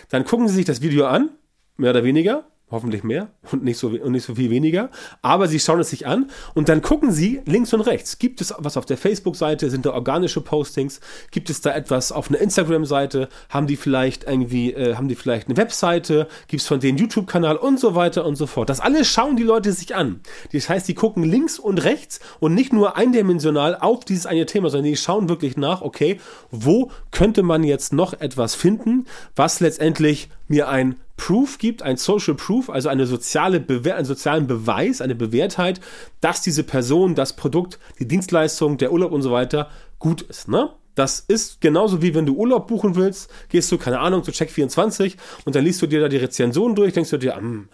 dann 0.09 0.25
gucken 0.25 0.47
sie 0.47 0.55
sich 0.55 0.65
das 0.65 0.81
Video 0.81 1.05
an, 1.05 1.31
mehr 1.77 1.91
oder 1.91 2.03
weniger, 2.03 2.45
hoffentlich 2.73 3.03
mehr 3.03 3.29
und 3.51 3.63
nicht 3.63 3.77
so, 3.77 3.87
und 3.87 4.11
nicht 4.11 4.25
so 4.25 4.35
viel 4.35 4.49
weniger. 4.49 4.89
Aber 5.21 5.47
sie 5.47 5.59
schauen 5.59 5.79
es 5.79 5.91
sich 5.91 6.05
an 6.07 6.29
und 6.53 6.67
dann 6.67 6.81
gucken 6.81 7.11
sie 7.11 7.41
links 7.45 7.73
und 7.73 7.81
rechts. 7.81 8.19
Gibt 8.19 8.41
es 8.41 8.53
was 8.57 8.75
auf 8.75 8.85
der 8.85 8.97
Facebook-Seite? 8.97 9.69
Sind 9.69 9.85
da 9.85 9.93
organische 9.93 10.41
Postings? 10.41 10.99
Gibt 11.31 11.49
es 11.49 11.61
da 11.61 11.73
etwas 11.73 12.11
auf 12.11 12.29
einer 12.29 12.39
Instagram-Seite? 12.39 13.29
Haben 13.49 13.67
die 13.67 13.77
vielleicht 13.77 14.25
irgendwie, 14.25 14.73
äh, 14.73 14.95
haben 14.95 15.07
die 15.07 15.15
vielleicht 15.15 15.47
eine 15.47 15.57
Webseite? 15.57 16.27
Gibt 16.47 16.61
es 16.61 16.67
von 16.67 16.79
denen 16.79 16.97
YouTube-Kanal 16.97 17.55
und 17.55 17.79
so 17.79 17.95
weiter 17.95 18.25
und 18.25 18.35
so 18.35 18.47
fort? 18.47 18.69
Das 18.69 18.79
alles 18.79 19.07
schauen 19.07 19.37
die 19.37 19.43
Leute 19.43 19.71
sich 19.71 19.95
an. 19.95 20.21
Das 20.51 20.67
heißt, 20.67 20.87
die 20.87 20.95
gucken 20.95 21.23
links 21.23 21.59
und 21.59 21.83
rechts 21.83 22.19
und 22.39 22.55
nicht 22.55 22.73
nur 22.73 22.97
eindimensional 22.97 23.77
auf 23.79 24.03
dieses 24.03 24.25
eine 24.25 24.45
Thema, 24.45 24.69
sondern 24.69 24.89
die 24.89 24.97
schauen 24.97 25.29
wirklich 25.29 25.57
nach, 25.57 25.81
okay, 25.81 26.19
wo 26.49 26.91
könnte 27.11 27.43
man 27.43 27.63
jetzt 27.63 27.93
noch 27.93 28.19
etwas 28.19 28.55
finden, 28.55 29.05
was 29.35 29.59
letztendlich 29.59 30.29
mir 30.47 30.67
ein 30.67 30.95
Proof 31.17 31.57
gibt, 31.57 31.83
ein 31.83 31.97
Social 31.97 32.35
Proof, 32.35 32.69
also 32.69 32.89
eine 32.89 33.05
soziale 33.05 33.59
Bewehr, 33.59 33.95
einen 33.95 34.05
sozialen 34.05 34.47
Beweis, 34.47 35.01
eine 35.01 35.15
Bewährtheit, 35.15 35.79
dass 36.21 36.41
diese 36.41 36.63
Person, 36.63 37.15
das 37.15 37.35
Produkt, 37.35 37.79
die 37.99 38.07
Dienstleistung, 38.07 38.77
der 38.77 38.91
Urlaub 38.91 39.11
und 39.11 39.21
so 39.21 39.31
weiter 39.31 39.69
gut 39.99 40.21
ist. 40.23 40.47
Ne? 40.47 40.69
Das 40.95 41.19
ist 41.19 41.61
genauso 41.61 42.01
wie 42.01 42.13
wenn 42.13 42.25
du 42.25 42.35
Urlaub 42.35 42.67
buchen 42.67 42.95
willst, 42.95 43.31
gehst 43.49 43.71
du, 43.71 43.77
keine 43.77 43.99
Ahnung, 43.99 44.23
zu 44.23 44.31
Check24 44.31 45.15
und 45.45 45.55
dann 45.55 45.63
liest 45.63 45.81
du 45.81 45.87
dir 45.87 46.01
da 46.01 46.07
die 46.07 46.17
Rezension 46.17 46.75
durch, 46.75 46.93
denkst 46.93 47.09
du 47.09 47.17
dir, 47.17 47.35
hm, 47.35 47.69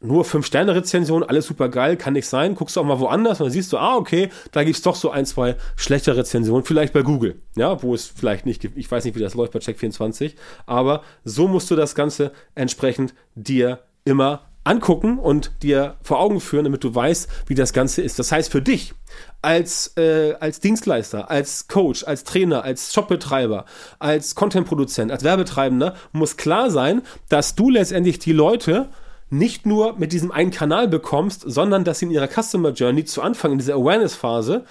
nur 0.00 0.24
5-Sterne-Rezension, 0.24 1.22
alles 1.22 1.46
super 1.46 1.68
geil, 1.68 1.96
kann 1.96 2.14
nicht 2.14 2.26
sein. 2.26 2.54
Guckst 2.54 2.76
du 2.76 2.80
auch 2.80 2.84
mal 2.84 3.00
woanders 3.00 3.40
und 3.40 3.46
dann 3.46 3.52
siehst 3.52 3.72
du, 3.72 3.78
ah, 3.78 3.96
okay, 3.96 4.30
da 4.50 4.64
gibt's 4.64 4.82
doch 4.82 4.96
so 4.96 5.10
ein, 5.10 5.26
zwei 5.26 5.56
schlechte 5.76 6.16
Rezensionen, 6.16 6.64
vielleicht 6.64 6.92
bei 6.92 7.02
Google, 7.02 7.40
ja, 7.54 7.82
wo 7.82 7.94
es 7.94 8.06
vielleicht 8.06 8.46
nicht 8.46 8.62
gibt. 8.62 8.78
Ich 8.78 8.90
weiß 8.90 9.04
nicht, 9.04 9.14
wie 9.14 9.20
das 9.20 9.34
läuft 9.34 9.52
bei 9.52 9.58
Check24, 9.58 10.34
aber 10.66 11.02
so 11.24 11.48
musst 11.48 11.70
du 11.70 11.76
das 11.76 11.94
Ganze 11.94 12.32
entsprechend 12.54 13.14
dir 13.34 13.80
immer 14.04 14.46
angucken 14.64 15.18
und 15.18 15.52
dir 15.62 15.96
vor 16.02 16.20
Augen 16.20 16.40
führen, 16.40 16.64
damit 16.64 16.84
du 16.84 16.94
weißt, 16.94 17.28
wie 17.46 17.54
das 17.54 17.72
Ganze 17.72 18.02
ist. 18.02 18.18
Das 18.18 18.30
heißt 18.30 18.52
für 18.52 18.60
dich 18.60 18.94
als, 19.42 19.96
äh, 19.96 20.34
als 20.38 20.60
Dienstleister, 20.60 21.30
als 21.30 21.66
Coach, 21.66 22.04
als 22.04 22.24
Trainer, 22.24 22.62
als 22.62 22.92
Shopbetreiber, 22.92 23.64
als 23.98 24.34
Contentproduzent, 24.34 25.10
als 25.10 25.24
Werbetreibender 25.24 25.94
muss 26.12 26.36
klar 26.36 26.70
sein, 26.70 27.02
dass 27.28 27.54
du 27.54 27.70
letztendlich 27.70 28.18
die 28.18 28.32
Leute 28.32 28.88
nicht 29.30 29.64
nur 29.64 29.96
mit 29.96 30.12
diesem 30.12 30.30
einen 30.30 30.50
Kanal 30.50 30.88
bekommst, 30.88 31.42
sondern 31.46 31.84
dass 31.84 32.00
sie 32.00 32.06
in 32.06 32.10
ihrer 32.10 32.28
Customer 32.28 32.70
Journey 32.70 33.04
zu 33.04 33.22
Anfang 33.22 33.52
in 33.52 33.58
dieser 33.58 33.74
Awareness-Phase 33.74 34.64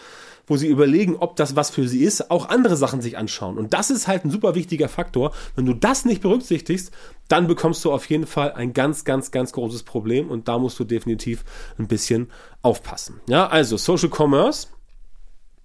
wo 0.50 0.58
sie 0.58 0.68
überlegen, 0.68 1.16
ob 1.16 1.36
das 1.36 1.56
was 1.56 1.70
für 1.70 1.88
sie 1.88 2.04
ist, 2.04 2.32
auch 2.32 2.50
andere 2.50 2.76
Sachen 2.76 3.02
sich 3.02 3.18
anschauen. 3.18 3.58
Und 3.58 3.74
das 3.74 3.92
ist 3.92 4.08
halt 4.08 4.26
ein 4.26 4.32
super 4.32 4.56
wichtiger 4.56 4.90
Faktor. 4.90 5.32
Wenn 5.56 5.66
du 5.66 5.74
das 5.74 6.06
nicht 6.06 6.22
berücksichtigst, 6.22 6.92
dann 7.28 7.48
bekommst 7.48 7.86
du 7.86 7.92
auf 7.92 8.10
jeden 8.10 8.26
Fall 8.26 8.54
ein 8.54 8.74
ganz, 8.74 9.06
ganz, 9.06 9.30
ganz 9.30 9.52
großes 9.52 9.84
Problem 9.84 10.30
und 10.30 10.48
da 10.48 10.58
musst 10.58 10.80
du 10.80 10.84
definitiv 10.84 11.46
ein 11.78 11.88
bisschen 11.88 12.32
aufpassen. 12.64 13.22
Ja, 13.28 13.48
also 13.48 13.78
Social 13.78 14.10
Commerce, 14.10 14.68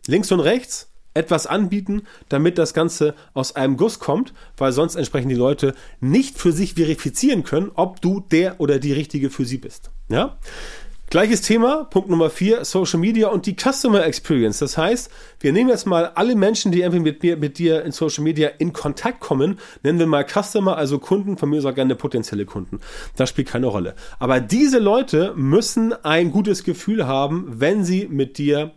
links 0.07 0.31
und 0.31 0.41
rechts, 0.41 0.93
etwas 1.15 1.47
anbieten, 1.47 2.03
damit 2.29 2.59
das 2.59 2.75
Ganze 2.75 3.15
aus 3.33 3.57
einem 3.57 3.77
Guss 3.77 3.99
kommt, 3.99 4.35
weil 4.57 4.73
sonst 4.73 4.97
entsprechend 4.97 5.31
die 5.31 5.37
Leute 5.37 5.75
nicht 6.01 6.39
für 6.39 6.53
sich 6.53 6.75
verifizieren 6.75 7.45
können, 7.45 7.71
ob 7.75 8.01
du 8.01 8.21
der 8.21 8.61
oder 8.61 8.79
die 8.79 8.93
Richtige 8.93 9.31
für 9.31 9.45
sie 9.45 9.59
bist. 9.59 9.91
Ja? 10.09 10.37
Gleiches 11.11 11.43
Thema, 11.43 11.85
Punkt 11.85 12.09
Nummer 12.09 12.29
vier, 12.29 12.65
Social 12.65 12.99
Media 12.99 13.29
und 13.29 13.47
die 13.47 13.55
Customer 13.55 14.05
Experience. 14.05 14.59
Das 14.59 14.77
heißt, 14.77 15.13
wir 15.39 15.53
nehmen 15.53 15.71
jetzt 15.71 15.87
mal 15.87 16.07
alle 16.17 16.35
Menschen, 16.35 16.73
die 16.73 16.81
irgendwie 16.81 17.05
mit 17.05 17.23
mir, 17.23 17.37
mit 17.37 17.59
dir 17.59 17.85
in 17.85 17.93
Social 17.93 18.25
Media 18.25 18.49
in 18.59 18.73
Kontakt 18.73 19.21
kommen, 19.21 19.61
nennen 19.85 20.01
wir 20.01 20.09
mal 20.09 20.27
Customer, 20.27 20.77
also 20.77 20.99
Kunden, 20.99 21.37
von 21.37 21.51
mir 21.51 21.61
sogar 21.61 21.75
gerne 21.75 21.95
potenzielle 21.95 22.47
Kunden. 22.47 22.81
Das 23.15 23.29
spielt 23.29 23.47
keine 23.47 23.67
Rolle. 23.67 23.95
Aber 24.19 24.41
diese 24.41 24.81
Leute 24.81 25.35
müssen 25.37 25.93
ein 26.05 26.33
gutes 26.33 26.65
Gefühl 26.65 27.07
haben, 27.07 27.61
wenn 27.61 27.85
sie 27.85 28.09
mit 28.09 28.39
dir 28.39 28.73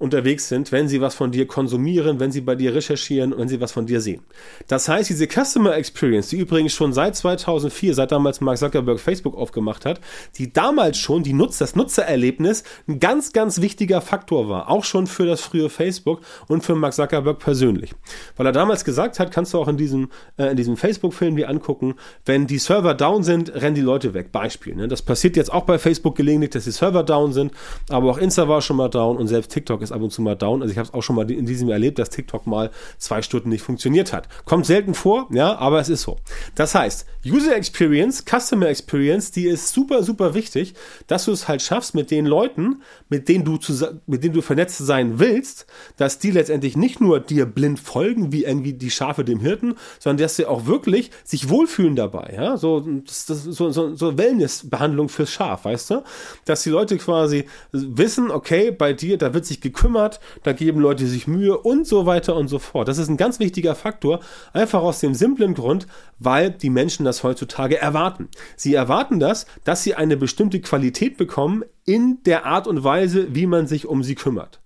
unterwegs 0.00 0.48
sind, 0.48 0.72
wenn 0.72 0.88
sie 0.88 1.00
was 1.00 1.14
von 1.14 1.30
dir 1.30 1.46
konsumieren, 1.46 2.18
wenn 2.20 2.32
sie 2.32 2.40
bei 2.40 2.54
dir 2.54 2.74
recherchieren, 2.74 3.34
wenn 3.36 3.48
sie 3.48 3.60
was 3.60 3.70
von 3.70 3.86
dir 3.86 4.00
sehen. 4.00 4.22
Das 4.66 4.88
heißt, 4.88 5.10
diese 5.10 5.28
Customer 5.28 5.76
Experience, 5.76 6.28
die 6.30 6.38
übrigens 6.38 6.72
schon 6.72 6.92
seit 6.92 7.14
2004, 7.14 7.94
seit 7.94 8.10
damals 8.10 8.40
Mark 8.40 8.58
Zuckerberg 8.58 8.98
Facebook 8.98 9.36
aufgemacht 9.36 9.84
hat, 9.84 10.00
die 10.38 10.52
damals 10.52 10.96
schon 10.96 11.22
die 11.22 11.34
Nutz, 11.34 11.58
das 11.58 11.76
Nutzererlebnis 11.76 12.64
ein 12.88 12.98
ganz, 12.98 13.32
ganz 13.32 13.60
wichtiger 13.60 14.00
Faktor 14.00 14.48
war, 14.48 14.70
auch 14.70 14.84
schon 14.84 15.06
für 15.06 15.26
das 15.26 15.42
frühe 15.42 15.68
Facebook 15.68 16.22
und 16.48 16.64
für 16.64 16.74
Mark 16.74 16.94
Zuckerberg 16.94 17.38
persönlich. 17.38 17.94
Weil 18.36 18.46
er 18.46 18.52
damals 18.52 18.84
gesagt 18.84 19.20
hat, 19.20 19.30
kannst 19.30 19.52
du 19.52 19.58
auch 19.58 19.68
in 19.68 19.76
diesem, 19.76 20.08
äh, 20.38 20.54
diesem 20.54 20.78
Facebook-Film 20.78 21.36
dir 21.36 21.50
angucken, 21.50 21.94
wenn 22.24 22.46
die 22.46 22.58
Server 22.58 22.94
down 22.94 23.22
sind, 23.22 23.54
rennen 23.54 23.74
die 23.74 23.80
Leute 23.82 24.14
weg. 24.14 24.32
Beispiel. 24.32 24.74
Ne? 24.74 24.88
Das 24.88 25.02
passiert 25.02 25.36
jetzt 25.36 25.52
auch 25.52 25.64
bei 25.64 25.78
Facebook 25.78 26.16
gelegentlich, 26.16 26.50
dass 26.50 26.64
die 26.64 26.70
Server 26.70 27.02
down 27.02 27.32
sind, 27.32 27.52
aber 27.90 28.10
auch 28.10 28.18
Insta 28.18 28.48
war 28.48 28.62
schon 28.62 28.76
mal 28.76 28.88
down 28.88 29.16
und 29.16 29.26
selbst 29.26 29.52
TikTok 29.52 29.82
ist 29.82 29.89
ist 29.90 29.96
ab 29.96 30.02
und 30.02 30.10
zu 30.10 30.22
mal 30.22 30.36
down. 30.36 30.62
Also 30.62 30.72
ich 30.72 30.78
habe 30.78 30.88
es 30.88 30.94
auch 30.94 31.02
schon 31.02 31.16
mal 31.16 31.30
in 31.30 31.46
diesem 31.46 31.68
Jahr 31.68 31.76
erlebt, 31.76 31.98
dass 31.98 32.10
TikTok 32.10 32.46
mal 32.46 32.70
zwei 32.98 33.22
Stunden 33.22 33.48
nicht 33.48 33.62
funktioniert 33.62 34.12
hat. 34.12 34.28
Kommt 34.44 34.66
selten 34.66 34.94
vor, 34.94 35.28
ja, 35.32 35.56
aber 35.56 35.80
es 35.80 35.88
ist 35.88 36.02
so. 36.02 36.16
Das 36.54 36.74
heißt, 36.74 37.06
User 37.26 37.56
Experience, 37.56 38.24
Customer 38.24 38.68
Experience, 38.68 39.30
die 39.30 39.46
ist 39.46 39.72
super, 39.72 40.02
super 40.02 40.34
wichtig, 40.34 40.74
dass 41.06 41.26
du 41.26 41.32
es 41.32 41.48
halt 41.48 41.62
schaffst, 41.62 41.94
mit 41.94 42.10
den 42.10 42.26
Leuten, 42.26 42.82
mit 43.08 43.28
denen 43.28 43.44
du 43.44 43.58
mit 44.06 44.24
denen 44.24 44.34
du 44.34 44.42
vernetzt 44.42 44.78
sein 44.78 45.18
willst, 45.18 45.66
dass 45.96 46.18
die 46.18 46.30
letztendlich 46.30 46.76
nicht 46.76 47.00
nur 47.00 47.20
dir 47.20 47.46
blind 47.46 47.78
folgen, 47.80 48.32
wie 48.32 48.44
irgendwie 48.44 48.72
die 48.72 48.90
Schafe 48.90 49.24
dem 49.24 49.40
Hirten, 49.40 49.74
sondern 49.98 50.22
dass 50.22 50.36
sie 50.36 50.46
auch 50.46 50.66
wirklich 50.66 51.10
sich 51.24 51.48
wohlfühlen 51.48 51.96
dabei, 51.96 52.32
ja, 52.34 52.56
so, 52.56 52.80
das, 52.80 53.26
das, 53.26 53.44
so, 53.44 53.70
so, 53.70 53.94
so 53.94 54.18
Wellnessbehandlung 54.18 55.08
fürs 55.08 55.30
Schaf, 55.30 55.64
weißt 55.64 55.90
du, 55.90 56.02
dass 56.44 56.62
die 56.62 56.70
Leute 56.70 56.96
quasi 56.98 57.44
wissen, 57.72 58.30
okay, 58.30 58.70
bei 58.70 58.92
dir, 58.92 59.18
da 59.18 59.34
wird 59.34 59.46
sich 59.46 59.60
gekümmert, 59.60 59.79
kümmert, 59.80 60.20
da 60.42 60.52
geben 60.52 60.78
Leute 60.80 61.06
sich 61.06 61.26
Mühe 61.26 61.56
und 61.56 61.86
so 61.86 62.04
weiter 62.04 62.36
und 62.36 62.48
so 62.48 62.58
fort. 62.58 62.86
Das 62.86 62.98
ist 62.98 63.08
ein 63.08 63.16
ganz 63.16 63.40
wichtiger 63.40 63.74
Faktor, 63.74 64.20
einfach 64.52 64.82
aus 64.82 65.00
dem 65.00 65.14
simplen 65.14 65.54
Grund, 65.54 65.86
weil 66.18 66.50
die 66.50 66.68
Menschen 66.68 67.06
das 67.06 67.24
heutzutage 67.24 67.78
erwarten. 67.78 68.28
Sie 68.56 68.74
erwarten 68.74 69.20
das, 69.20 69.46
dass 69.64 69.82
sie 69.82 69.94
eine 69.94 70.18
bestimmte 70.18 70.60
Qualität 70.60 71.16
bekommen 71.16 71.64
in 71.86 72.18
der 72.24 72.44
Art 72.44 72.66
und 72.66 72.84
Weise, 72.84 73.34
wie 73.34 73.46
man 73.46 73.66
sich 73.66 73.86
um 73.86 74.02
sie 74.02 74.16
kümmert. 74.16 74.59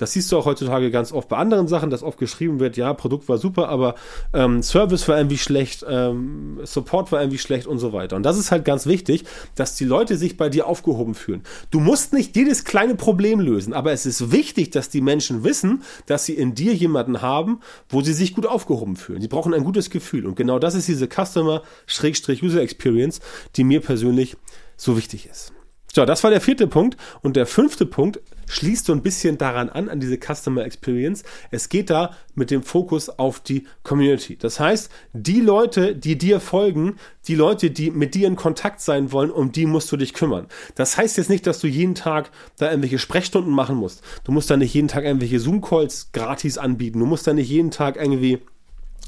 Das 0.00 0.12
siehst 0.12 0.32
du 0.32 0.38
auch 0.38 0.46
heutzutage 0.46 0.90
ganz 0.90 1.12
oft 1.12 1.28
bei 1.28 1.36
anderen 1.36 1.68
Sachen, 1.68 1.90
dass 1.90 2.02
oft 2.02 2.18
geschrieben 2.18 2.58
wird, 2.58 2.78
ja, 2.78 2.94
Produkt 2.94 3.28
war 3.28 3.36
super, 3.36 3.68
aber 3.68 3.96
ähm, 4.32 4.62
Service 4.62 5.06
war 5.08 5.18
irgendwie 5.18 5.36
schlecht, 5.36 5.84
ähm, 5.86 6.58
Support 6.64 7.12
war 7.12 7.20
irgendwie 7.20 7.36
schlecht 7.36 7.66
und 7.66 7.78
so 7.78 7.92
weiter. 7.92 8.16
Und 8.16 8.22
das 8.22 8.38
ist 8.38 8.50
halt 8.50 8.64
ganz 8.64 8.86
wichtig, 8.86 9.24
dass 9.56 9.76
die 9.76 9.84
Leute 9.84 10.16
sich 10.16 10.38
bei 10.38 10.48
dir 10.48 10.66
aufgehoben 10.66 11.14
fühlen. 11.14 11.42
Du 11.70 11.80
musst 11.80 12.14
nicht 12.14 12.34
jedes 12.34 12.64
kleine 12.64 12.94
Problem 12.94 13.40
lösen, 13.40 13.74
aber 13.74 13.92
es 13.92 14.06
ist 14.06 14.32
wichtig, 14.32 14.70
dass 14.70 14.88
die 14.88 15.02
Menschen 15.02 15.44
wissen, 15.44 15.82
dass 16.06 16.24
sie 16.24 16.34
in 16.34 16.54
dir 16.54 16.72
jemanden 16.72 17.20
haben, 17.20 17.60
wo 17.90 18.00
sie 18.00 18.14
sich 18.14 18.34
gut 18.34 18.46
aufgehoben 18.46 18.96
fühlen. 18.96 19.20
Sie 19.20 19.28
brauchen 19.28 19.52
ein 19.52 19.64
gutes 19.64 19.90
Gefühl. 19.90 20.24
Und 20.24 20.34
genau 20.34 20.58
das 20.58 20.74
ist 20.74 20.88
diese 20.88 21.08
Customer-User 21.08 22.62
Experience, 22.62 23.20
die 23.56 23.64
mir 23.64 23.80
persönlich 23.80 24.38
so 24.78 24.96
wichtig 24.96 25.28
ist. 25.30 25.52
So, 25.92 26.04
das 26.04 26.22
war 26.22 26.30
der 26.30 26.40
vierte 26.40 26.66
Punkt. 26.66 26.96
Und 27.22 27.36
der 27.36 27.46
fünfte 27.46 27.84
Punkt 27.84 28.20
schließt 28.48 28.86
so 28.86 28.92
ein 28.92 29.02
bisschen 29.02 29.38
daran 29.38 29.68
an, 29.68 29.88
an 29.88 30.00
diese 30.00 30.18
Customer 30.18 30.64
Experience. 30.64 31.24
Es 31.50 31.68
geht 31.68 31.90
da 31.90 32.16
mit 32.34 32.50
dem 32.50 32.62
Fokus 32.62 33.08
auf 33.08 33.40
die 33.40 33.66
Community. 33.82 34.36
Das 34.36 34.60
heißt, 34.60 34.90
die 35.12 35.40
Leute, 35.40 35.96
die 35.96 36.16
dir 36.16 36.40
folgen, 36.40 36.96
die 37.26 37.34
Leute, 37.34 37.70
die 37.70 37.90
mit 37.90 38.14
dir 38.14 38.28
in 38.28 38.36
Kontakt 38.36 38.80
sein 38.80 39.12
wollen, 39.12 39.30
um 39.30 39.52
die 39.52 39.66
musst 39.66 39.90
du 39.90 39.96
dich 39.96 40.14
kümmern. 40.14 40.46
Das 40.74 40.96
heißt 40.96 41.16
jetzt 41.18 41.30
nicht, 41.30 41.46
dass 41.46 41.60
du 41.60 41.66
jeden 41.66 41.94
Tag 41.94 42.30
da 42.56 42.70
irgendwelche 42.70 42.98
Sprechstunden 42.98 43.52
machen 43.52 43.76
musst. 43.76 44.02
Du 44.24 44.32
musst 44.32 44.50
da 44.50 44.56
nicht 44.56 44.74
jeden 44.74 44.88
Tag 44.88 45.04
irgendwelche 45.04 45.40
Zoom-Calls 45.40 46.12
gratis 46.12 46.56
anbieten. 46.56 47.00
Du 47.00 47.06
musst 47.06 47.26
da 47.26 47.32
nicht 47.32 47.50
jeden 47.50 47.70
Tag 47.70 47.96
irgendwie 47.96 48.40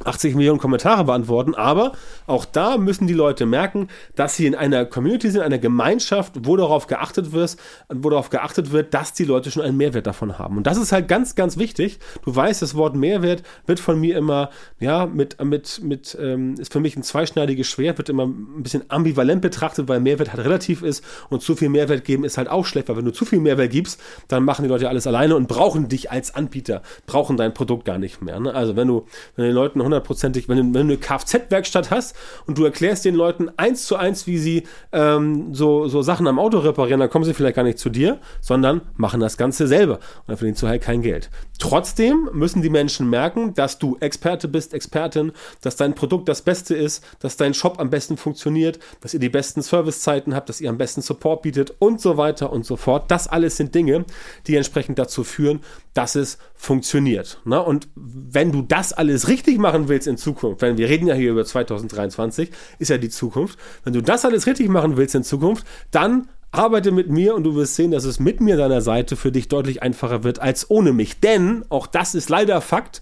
80 0.04 0.34
Millionen 0.34 0.58
Kommentare 0.58 1.04
beantworten, 1.04 1.54
aber 1.54 1.92
auch 2.26 2.44
da 2.44 2.76
müssen 2.76 3.06
die 3.06 3.14
Leute 3.14 3.46
merken, 3.46 3.88
dass 4.14 4.36
sie 4.36 4.46
in 4.46 4.54
einer 4.54 4.84
Community 4.84 5.30
sind, 5.30 5.42
einer 5.42 5.58
Gemeinschaft, 5.58 6.34
wo 6.44 6.56
darauf 6.56 6.86
geachtet 6.86 7.32
wird, 7.32 7.56
wo 7.88 8.10
darauf 8.10 8.30
geachtet 8.30 8.72
wird, 8.72 8.94
dass 8.94 9.12
die 9.12 9.24
Leute 9.24 9.50
schon 9.50 9.62
einen 9.62 9.76
Mehrwert 9.76 10.06
davon 10.06 10.38
haben. 10.38 10.56
Und 10.56 10.66
das 10.66 10.76
ist 10.76 10.92
halt 10.92 11.08
ganz, 11.08 11.34
ganz 11.34 11.56
wichtig. 11.56 11.98
Du 12.24 12.34
weißt, 12.34 12.62
das 12.62 12.74
Wort 12.74 12.96
Mehrwert 12.96 13.42
wird 13.66 13.80
von 13.80 14.00
mir 14.00 14.16
immer, 14.16 14.50
ja, 14.80 15.06
mit, 15.06 15.42
mit, 15.42 15.80
mit, 15.82 16.16
ähm, 16.20 16.54
ist 16.58 16.72
für 16.72 16.80
mich 16.80 16.96
ein 16.96 17.02
zweischneidiges 17.02 17.66
Schwert, 17.66 17.98
wird 17.98 18.08
immer 18.08 18.26
ein 18.26 18.62
bisschen 18.62 18.84
ambivalent 18.88 19.42
betrachtet, 19.42 19.88
weil 19.88 20.00
Mehrwert 20.00 20.32
halt 20.32 20.44
relativ 20.44 20.82
ist 20.82 21.04
und 21.28 21.42
zu 21.42 21.54
viel 21.54 21.68
Mehrwert 21.68 22.04
geben 22.04 22.24
ist 22.24 22.38
halt 22.38 22.48
auch 22.48 22.66
schlecht, 22.66 22.88
weil 22.88 22.96
wenn 22.96 23.04
du 23.04 23.12
zu 23.12 23.24
viel 23.24 23.40
Mehrwert 23.40 23.70
gibst, 23.70 24.00
dann 24.28 24.44
machen 24.44 24.62
die 24.62 24.68
Leute 24.68 24.88
alles 24.88 25.06
alleine 25.06 25.36
und 25.36 25.48
brauchen 25.48 25.88
dich 25.88 26.10
als 26.10 26.34
Anbieter, 26.34 26.82
brauchen 27.06 27.36
dein 27.36 27.54
Produkt 27.54 27.84
gar 27.84 27.98
nicht 27.98 28.22
mehr. 28.22 28.40
Ne? 28.40 28.54
Also 28.54 28.76
wenn 28.76 28.88
du, 28.88 29.06
wenn 29.36 29.44
den 29.44 29.54
Leuten 29.54 29.80
hundertprozentig, 29.84 30.48
wenn, 30.48 30.56
du, 30.56 30.62
wenn 30.62 30.88
du 30.88 30.94
eine 30.94 30.96
Kfz-Werkstatt 30.98 31.90
hast 31.90 32.16
und 32.46 32.58
du 32.58 32.64
erklärst 32.64 33.04
den 33.04 33.14
Leuten 33.14 33.50
eins 33.56 33.86
zu 33.86 33.96
eins, 33.96 34.26
wie 34.26 34.38
sie 34.38 34.64
ähm, 34.92 35.54
so, 35.54 35.88
so 35.88 36.02
Sachen 36.02 36.26
am 36.26 36.38
Auto 36.38 36.58
reparieren, 36.58 37.00
dann 37.00 37.10
kommen 37.10 37.24
sie 37.24 37.34
vielleicht 37.34 37.56
gar 37.56 37.62
nicht 37.62 37.78
zu 37.78 37.90
dir, 37.90 38.18
sondern 38.40 38.82
machen 38.96 39.20
das 39.20 39.36
Ganze 39.36 39.66
selber. 39.66 39.94
Und 39.94 40.28
dann 40.28 40.36
verdienst 40.36 40.62
du 40.62 40.68
halt 40.68 40.82
kein 40.82 41.02
Geld. 41.02 41.30
Trotzdem 41.58 42.28
müssen 42.32 42.62
die 42.62 42.70
Menschen 42.70 43.08
merken, 43.08 43.54
dass 43.54 43.78
du 43.78 43.96
Experte 44.00 44.48
bist, 44.48 44.74
Expertin, 44.74 45.32
dass 45.60 45.76
dein 45.76 45.94
Produkt 45.94 46.28
das 46.28 46.42
Beste 46.42 46.74
ist, 46.74 47.04
dass 47.20 47.36
dein 47.36 47.54
Shop 47.54 47.78
am 47.78 47.90
besten 47.90 48.16
funktioniert, 48.16 48.78
dass 49.00 49.14
ihr 49.14 49.20
die 49.20 49.28
besten 49.28 49.62
Servicezeiten 49.62 50.34
habt, 50.34 50.48
dass 50.48 50.60
ihr 50.60 50.70
am 50.70 50.78
besten 50.78 51.02
Support 51.02 51.42
bietet 51.42 51.74
und 51.78 52.00
so 52.00 52.16
weiter 52.16 52.52
und 52.52 52.66
so 52.66 52.76
fort. 52.76 53.10
Das 53.10 53.28
alles 53.28 53.56
sind 53.56 53.74
Dinge, 53.74 54.04
die 54.46 54.56
entsprechend 54.56 54.98
dazu 54.98 55.24
führen, 55.24 55.60
dass 55.94 56.14
es 56.14 56.38
funktioniert. 56.54 57.40
Ne? 57.44 57.62
Und 57.62 57.88
wenn 57.94 58.50
du 58.50 58.62
das 58.62 58.92
alles 58.92 59.28
richtig 59.28 59.58
machen 59.72 59.88
willst 59.88 60.06
in 60.06 60.18
Zukunft, 60.18 60.60
wenn 60.60 60.76
wir 60.76 60.88
reden 60.88 61.06
ja 61.06 61.14
hier 61.14 61.30
über 61.30 61.44
2023, 61.44 62.50
ist 62.78 62.88
ja 62.88 62.98
die 62.98 63.08
Zukunft, 63.08 63.58
wenn 63.84 63.94
du 63.94 64.02
das 64.02 64.24
alles 64.24 64.46
richtig 64.46 64.68
machen 64.68 64.96
willst 64.96 65.14
in 65.14 65.24
Zukunft, 65.24 65.66
dann 65.90 66.28
arbeite 66.50 66.92
mit 66.92 67.08
mir 67.08 67.34
und 67.34 67.44
du 67.44 67.54
wirst 67.56 67.76
sehen, 67.76 67.90
dass 67.90 68.04
es 68.04 68.20
mit 68.20 68.42
mir 68.42 68.58
deiner 68.58 68.82
Seite 68.82 69.16
für 69.16 69.32
dich 69.32 69.48
deutlich 69.48 69.82
einfacher 69.82 70.24
wird 70.24 70.40
als 70.40 70.70
ohne 70.70 70.92
mich. 70.92 71.20
Denn, 71.20 71.64
auch 71.70 71.86
das 71.86 72.14
ist 72.14 72.28
leider 72.28 72.60
Fakt, 72.60 73.00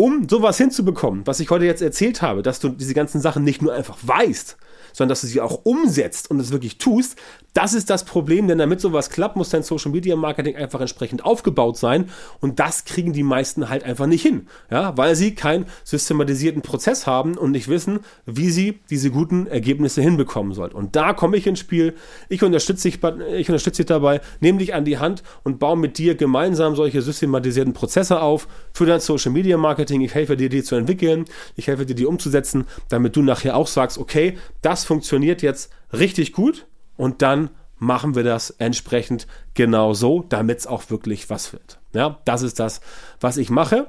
um 0.00 0.28
sowas 0.28 0.56
hinzubekommen, 0.56 1.26
was 1.26 1.40
ich 1.40 1.50
heute 1.50 1.64
jetzt 1.64 1.82
erzählt 1.82 2.22
habe, 2.22 2.42
dass 2.42 2.60
du 2.60 2.68
diese 2.68 2.94
ganzen 2.94 3.20
Sachen 3.20 3.42
nicht 3.42 3.62
nur 3.62 3.74
einfach 3.74 3.98
weißt, 4.00 4.56
sondern 4.92 5.08
dass 5.08 5.22
du 5.22 5.26
sie 5.26 5.40
auch 5.40 5.64
umsetzt 5.64 6.30
und 6.30 6.38
es 6.38 6.52
wirklich 6.52 6.78
tust, 6.78 7.16
das 7.52 7.74
ist 7.74 7.90
das 7.90 8.04
Problem, 8.04 8.46
denn 8.46 8.58
damit 8.58 8.80
sowas 8.80 9.10
klappt, 9.10 9.34
muss 9.34 9.50
dein 9.50 9.64
Social 9.64 9.90
Media 9.90 10.14
Marketing 10.14 10.54
einfach 10.54 10.80
entsprechend 10.80 11.24
aufgebaut 11.24 11.76
sein 11.76 12.10
und 12.38 12.60
das 12.60 12.84
kriegen 12.84 13.12
die 13.12 13.24
meisten 13.24 13.68
halt 13.68 13.82
einfach 13.82 14.06
nicht 14.06 14.22
hin, 14.22 14.46
ja, 14.70 14.96
weil 14.96 15.16
sie 15.16 15.34
keinen 15.34 15.66
systematisierten 15.82 16.62
Prozess 16.62 17.08
haben 17.08 17.36
und 17.36 17.50
nicht 17.50 17.66
wissen, 17.66 17.98
wie 18.24 18.50
sie 18.50 18.78
diese 18.90 19.10
guten 19.10 19.48
Ergebnisse 19.48 20.00
hinbekommen 20.00 20.52
sollen. 20.52 20.72
Und 20.72 20.94
da 20.94 21.12
komme 21.12 21.36
ich 21.36 21.46
ins 21.48 21.58
Spiel. 21.58 21.96
Ich 22.28 22.44
unterstütze 22.44 22.88
dich, 22.88 23.00
ich 23.36 23.48
unterstütze 23.48 23.82
dich 23.82 23.86
dabei, 23.86 24.20
nehme 24.38 24.58
dich 24.58 24.74
an 24.74 24.84
die 24.84 24.98
Hand 24.98 25.24
und 25.42 25.58
baue 25.58 25.76
mit 25.76 25.98
dir 25.98 26.14
gemeinsam 26.14 26.76
solche 26.76 27.02
systematisierten 27.02 27.72
Prozesse 27.72 28.20
auf 28.20 28.46
für 28.72 28.86
dein 28.86 29.00
Social 29.00 29.32
Media 29.32 29.56
Marketing. 29.56 29.87
Ich 29.90 30.14
helfe 30.14 30.36
dir, 30.36 30.48
die 30.48 30.62
zu 30.62 30.76
entwickeln. 30.76 31.24
Ich 31.56 31.66
helfe 31.66 31.86
dir, 31.86 31.94
die 31.94 32.06
umzusetzen, 32.06 32.66
damit 32.88 33.16
du 33.16 33.22
nachher 33.22 33.56
auch 33.56 33.66
sagst, 33.66 33.98
okay, 33.98 34.38
das 34.62 34.84
funktioniert 34.84 35.42
jetzt 35.42 35.70
richtig 35.92 36.32
gut 36.32 36.66
und 36.96 37.22
dann 37.22 37.50
machen 37.78 38.14
wir 38.14 38.24
das 38.24 38.50
entsprechend 38.50 39.26
genau 39.54 39.94
so, 39.94 40.24
damit 40.28 40.58
es 40.58 40.66
auch 40.66 40.90
wirklich 40.90 41.30
was 41.30 41.52
wird. 41.52 41.78
Ja, 41.92 42.18
das 42.24 42.42
ist 42.42 42.58
das, 42.58 42.80
was 43.20 43.36
ich 43.36 43.50
mache. 43.50 43.88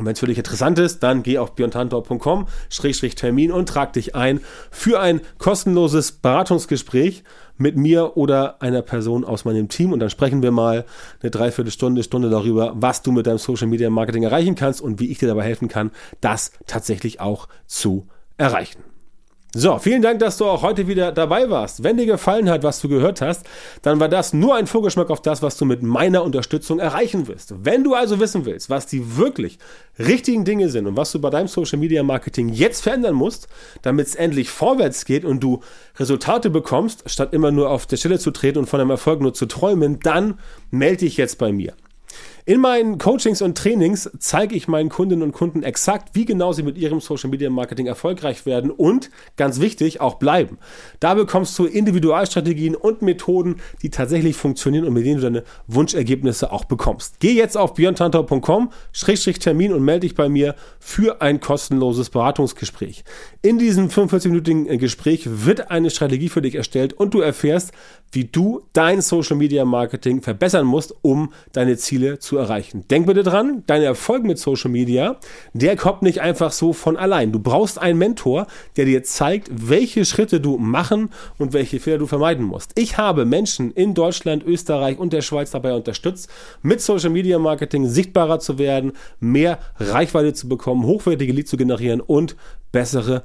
Und 0.00 0.06
wenn 0.06 0.14
es 0.14 0.20
für 0.20 0.26
dich 0.26 0.38
interessant 0.38 0.78
ist, 0.78 1.02
dann 1.02 1.22
geh 1.22 1.36
auf 1.36 1.54
björntantor.com-termin 1.54 3.52
und 3.52 3.68
trag 3.68 3.92
dich 3.92 4.14
ein 4.14 4.40
für 4.70 4.98
ein 4.98 5.20
kostenloses 5.36 6.12
Beratungsgespräch 6.12 7.22
mit 7.58 7.76
mir 7.76 8.16
oder 8.16 8.62
einer 8.62 8.80
Person 8.80 9.26
aus 9.26 9.44
meinem 9.44 9.68
Team. 9.68 9.92
Und 9.92 10.00
dann 10.00 10.08
sprechen 10.08 10.42
wir 10.42 10.52
mal 10.52 10.86
eine 11.20 11.30
Dreiviertelstunde, 11.30 12.02
Stunde 12.02 12.30
darüber, 12.30 12.72
was 12.76 13.02
du 13.02 13.12
mit 13.12 13.26
deinem 13.26 13.36
Social 13.36 13.66
Media 13.66 13.90
Marketing 13.90 14.22
erreichen 14.22 14.54
kannst 14.54 14.80
und 14.80 15.00
wie 15.00 15.10
ich 15.10 15.18
dir 15.18 15.28
dabei 15.28 15.44
helfen 15.44 15.68
kann, 15.68 15.90
das 16.22 16.52
tatsächlich 16.66 17.20
auch 17.20 17.46
zu 17.66 18.06
erreichen. 18.38 18.89
So, 19.52 19.80
vielen 19.80 20.00
Dank, 20.00 20.20
dass 20.20 20.36
du 20.36 20.44
auch 20.44 20.62
heute 20.62 20.86
wieder 20.86 21.10
dabei 21.10 21.50
warst. 21.50 21.82
Wenn 21.82 21.96
dir 21.96 22.06
gefallen 22.06 22.48
hat, 22.48 22.62
was 22.62 22.80
du 22.80 22.88
gehört 22.88 23.20
hast, 23.20 23.44
dann 23.82 23.98
war 23.98 24.08
das 24.08 24.32
nur 24.32 24.54
ein 24.54 24.68
Vorgeschmack 24.68 25.10
auf 25.10 25.22
das, 25.22 25.42
was 25.42 25.56
du 25.56 25.64
mit 25.64 25.82
meiner 25.82 26.22
Unterstützung 26.22 26.78
erreichen 26.78 27.26
wirst. 27.26 27.52
Wenn 27.64 27.82
du 27.82 27.94
also 27.94 28.20
wissen 28.20 28.44
willst, 28.44 28.70
was 28.70 28.86
die 28.86 29.16
wirklich 29.16 29.58
richtigen 29.98 30.44
Dinge 30.44 30.68
sind 30.68 30.86
und 30.86 30.96
was 30.96 31.10
du 31.10 31.20
bei 31.20 31.30
deinem 31.30 31.48
Social 31.48 31.80
Media 31.80 32.04
Marketing 32.04 32.50
jetzt 32.50 32.82
verändern 32.82 33.16
musst, 33.16 33.48
damit 33.82 34.06
es 34.06 34.14
endlich 34.14 34.50
vorwärts 34.50 35.04
geht 35.04 35.24
und 35.24 35.40
du 35.40 35.62
Resultate 35.98 36.48
bekommst, 36.48 37.10
statt 37.10 37.34
immer 37.34 37.50
nur 37.50 37.70
auf 37.70 37.86
der 37.86 37.96
Stelle 37.96 38.20
zu 38.20 38.30
treten 38.30 38.60
und 38.60 38.68
von 38.68 38.80
einem 38.80 38.90
Erfolg 38.90 39.20
nur 39.20 39.34
zu 39.34 39.46
träumen, 39.46 39.98
dann 39.98 40.38
melde 40.70 40.98
dich 40.98 41.16
jetzt 41.16 41.38
bei 41.38 41.50
mir. 41.50 41.74
In 42.50 42.60
meinen 42.60 42.98
Coachings 42.98 43.42
und 43.42 43.56
Trainings 43.56 44.10
zeige 44.18 44.56
ich 44.56 44.66
meinen 44.66 44.88
Kundinnen 44.88 45.22
und 45.22 45.30
Kunden 45.30 45.62
exakt, 45.62 46.16
wie 46.16 46.24
genau 46.24 46.52
sie 46.52 46.64
mit 46.64 46.76
ihrem 46.76 46.98
Social 46.98 47.30
Media 47.30 47.48
Marketing 47.48 47.86
erfolgreich 47.86 48.44
werden 48.44 48.72
und, 48.72 49.08
ganz 49.36 49.60
wichtig, 49.60 50.00
auch 50.00 50.14
bleiben. 50.14 50.58
Da 50.98 51.14
bekommst 51.14 51.56
du 51.60 51.66
Individualstrategien 51.66 52.74
und 52.74 53.02
Methoden, 53.02 53.60
die 53.82 53.90
tatsächlich 53.90 54.34
funktionieren 54.36 54.84
und 54.84 54.94
mit 54.94 55.06
denen 55.06 55.20
du 55.20 55.22
deine 55.22 55.44
Wunschergebnisse 55.68 56.50
auch 56.50 56.64
bekommst. 56.64 57.20
Geh 57.20 57.34
jetzt 57.34 57.56
auf 57.56 57.74
björntantau.com-termin 57.74 59.72
und 59.72 59.84
melde 59.84 60.00
dich 60.00 60.16
bei 60.16 60.28
mir 60.28 60.56
für 60.80 61.22
ein 61.22 61.38
kostenloses 61.38 62.10
Beratungsgespräch. 62.10 63.04
In 63.42 63.60
diesem 63.60 63.90
45-minütigen 63.90 64.76
Gespräch 64.76 65.22
wird 65.24 65.70
eine 65.70 65.90
Strategie 65.90 66.28
für 66.28 66.42
dich 66.42 66.56
erstellt 66.56 66.94
und 66.94 67.14
du 67.14 67.20
erfährst, 67.20 67.70
wie 68.12 68.24
du 68.24 68.62
dein 68.72 69.00
Social 69.00 69.36
Media 69.36 69.64
Marketing 69.64 70.22
verbessern 70.22 70.66
musst, 70.66 70.94
um 71.02 71.32
deine 71.52 71.76
Ziele 71.76 72.18
zu 72.18 72.36
erreichen. 72.36 72.84
Denk 72.90 73.06
bitte 73.06 73.22
dran, 73.22 73.62
dein 73.66 73.82
Erfolg 73.82 74.24
mit 74.24 74.38
Social 74.38 74.70
Media, 74.70 75.16
der 75.52 75.76
kommt 75.76 76.02
nicht 76.02 76.20
einfach 76.20 76.52
so 76.52 76.72
von 76.72 76.96
allein. 76.96 77.32
Du 77.32 77.38
brauchst 77.38 77.78
einen 77.78 77.98
Mentor, 77.98 78.46
der 78.76 78.84
dir 78.84 79.02
zeigt, 79.04 79.48
welche 79.52 80.04
Schritte 80.04 80.40
du 80.40 80.58
machen 80.58 81.10
und 81.38 81.52
welche 81.52 81.80
Fehler 81.80 81.98
du 81.98 82.06
vermeiden 82.06 82.44
musst. 82.44 82.72
Ich 82.76 82.98
habe 82.98 83.24
Menschen 83.24 83.72
in 83.72 83.94
Deutschland, 83.94 84.44
Österreich 84.44 84.98
und 84.98 85.12
der 85.12 85.22
Schweiz 85.22 85.50
dabei 85.50 85.74
unterstützt, 85.74 86.28
mit 86.62 86.80
Social 86.80 87.10
Media 87.10 87.38
Marketing 87.38 87.88
sichtbarer 87.88 88.40
zu 88.40 88.58
werden, 88.58 88.92
mehr 89.20 89.58
Reichweite 89.78 90.32
zu 90.32 90.48
bekommen, 90.48 90.84
hochwertige 90.84 91.32
Leads 91.32 91.50
zu 91.50 91.56
generieren 91.56 92.00
und 92.00 92.36
bessere 92.72 93.24